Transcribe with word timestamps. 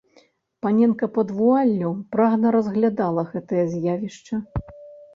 Паненка 0.65 1.09
пад 1.17 1.33
вуаллю 1.41 1.91
прагна 2.17 2.57
разглядала 2.57 3.29
гэтае 3.37 3.63
з'явішча. 3.79 4.35